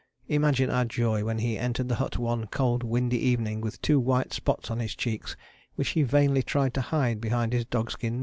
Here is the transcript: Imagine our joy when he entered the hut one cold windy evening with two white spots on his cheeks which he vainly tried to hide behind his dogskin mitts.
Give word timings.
Imagine 0.27 0.71
our 0.71 0.83
joy 0.85 1.23
when 1.23 1.37
he 1.37 1.59
entered 1.59 1.87
the 1.87 1.97
hut 1.97 2.17
one 2.17 2.47
cold 2.47 2.81
windy 2.81 3.19
evening 3.19 3.61
with 3.61 3.79
two 3.83 3.99
white 3.99 4.33
spots 4.33 4.71
on 4.71 4.79
his 4.79 4.95
cheeks 4.95 5.37
which 5.75 5.89
he 5.89 6.01
vainly 6.01 6.41
tried 6.41 6.73
to 6.73 6.81
hide 6.81 7.21
behind 7.21 7.53
his 7.53 7.65
dogskin 7.65 8.13
mitts. 8.13 8.19